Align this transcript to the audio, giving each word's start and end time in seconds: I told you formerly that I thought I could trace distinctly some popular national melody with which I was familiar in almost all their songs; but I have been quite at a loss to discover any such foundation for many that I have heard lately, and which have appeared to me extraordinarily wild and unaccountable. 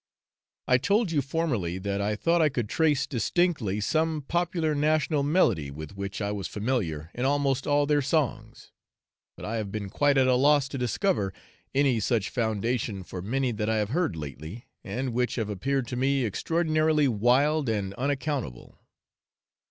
I 0.67 0.79
told 0.79 1.11
you 1.11 1.21
formerly 1.21 1.77
that 1.77 2.01
I 2.01 2.15
thought 2.15 2.41
I 2.41 2.49
could 2.49 2.67
trace 2.67 3.05
distinctly 3.05 3.79
some 3.79 4.23
popular 4.27 4.73
national 4.73 5.21
melody 5.21 5.69
with 5.69 5.95
which 5.95 6.23
I 6.23 6.31
was 6.31 6.47
familiar 6.47 7.11
in 7.13 7.23
almost 7.23 7.67
all 7.67 7.85
their 7.85 8.01
songs; 8.01 8.71
but 9.35 9.45
I 9.45 9.57
have 9.57 9.71
been 9.71 9.91
quite 9.91 10.17
at 10.17 10.25
a 10.25 10.33
loss 10.33 10.67
to 10.69 10.79
discover 10.79 11.31
any 11.75 11.99
such 11.99 12.31
foundation 12.31 13.03
for 13.03 13.21
many 13.21 13.51
that 13.51 13.69
I 13.69 13.75
have 13.77 13.89
heard 13.89 14.15
lately, 14.15 14.65
and 14.83 15.13
which 15.13 15.35
have 15.35 15.49
appeared 15.49 15.85
to 15.89 15.95
me 15.95 16.25
extraordinarily 16.25 17.07
wild 17.07 17.69
and 17.69 17.93
unaccountable. 17.93 18.79